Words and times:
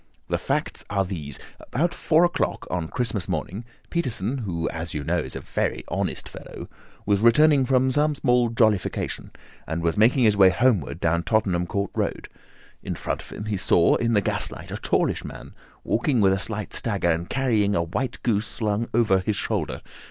The 0.29 0.39
facts 0.39 0.83
are 0.89 1.05
these: 1.05 1.37
about 1.59 1.93
four 1.93 2.25
o'clock 2.25 2.65
on 2.71 2.87
Christmas 2.87 3.27
morning, 3.29 3.65
Peterson, 3.91 4.39
who, 4.39 4.67
as 4.69 4.95
you 4.95 5.03
know, 5.03 5.19
is 5.19 5.35
a 5.35 5.41
very 5.41 5.83
honest 5.89 6.27
fellow, 6.27 6.67
was 7.05 7.19
returning 7.19 7.67
from 7.67 7.91
some 7.91 8.15
small 8.15 8.49
jollification 8.49 9.29
and 9.67 9.83
was 9.83 9.97
making 9.97 10.23
his 10.23 10.35
way 10.35 10.49
homeward 10.49 10.99
down 10.99 11.21
Tottenham 11.21 11.67
Court 11.67 11.91
Road. 11.93 12.29
In 12.81 12.95
front 12.95 13.21
of 13.21 13.29
him 13.29 13.45
he 13.45 13.57
saw, 13.57 13.93
in 13.97 14.13
the 14.13 14.21
gaslight, 14.21 14.71
a 14.71 14.77
tallish 14.77 15.23
man, 15.23 15.53
walking 15.83 16.19
with 16.19 16.33
a 16.33 16.39
slight 16.39 16.73
stagger, 16.73 17.11
and 17.11 17.29
carrying 17.29 17.75
a 17.75 17.83
white 17.83 18.17
goose 18.23 18.47
slung 18.47 18.87
over 18.95 19.19
his 19.19 19.35
shoulder. 19.35 19.81